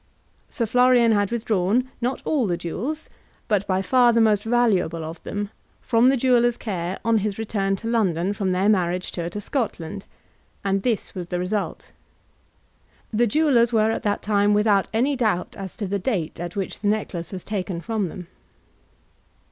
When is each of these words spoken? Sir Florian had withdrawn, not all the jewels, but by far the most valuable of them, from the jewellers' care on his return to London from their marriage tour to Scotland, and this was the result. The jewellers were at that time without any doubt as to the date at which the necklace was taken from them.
Sir 0.49 0.65
Florian 0.65 1.11
had 1.11 1.29
withdrawn, 1.29 1.87
not 2.01 2.23
all 2.25 2.47
the 2.47 2.57
jewels, 2.57 3.07
but 3.47 3.67
by 3.67 3.83
far 3.83 4.11
the 4.11 4.19
most 4.19 4.41
valuable 4.41 5.03
of 5.03 5.21
them, 5.21 5.51
from 5.79 6.09
the 6.09 6.17
jewellers' 6.17 6.57
care 6.57 6.97
on 7.05 7.19
his 7.19 7.37
return 7.37 7.75
to 7.75 7.87
London 7.87 8.33
from 8.33 8.51
their 8.51 8.67
marriage 8.67 9.11
tour 9.11 9.29
to 9.29 9.39
Scotland, 9.39 10.05
and 10.65 10.81
this 10.81 11.13
was 11.13 11.27
the 11.27 11.37
result. 11.37 11.89
The 13.13 13.27
jewellers 13.27 13.73
were 13.73 13.91
at 13.91 14.01
that 14.01 14.23
time 14.23 14.55
without 14.55 14.87
any 14.91 15.15
doubt 15.15 15.55
as 15.55 15.75
to 15.75 15.85
the 15.85 15.99
date 15.99 16.39
at 16.39 16.55
which 16.55 16.79
the 16.79 16.87
necklace 16.87 17.31
was 17.31 17.43
taken 17.43 17.79
from 17.79 18.09
them. 18.09 18.25